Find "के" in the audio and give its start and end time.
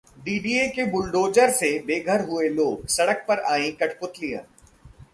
0.67-0.85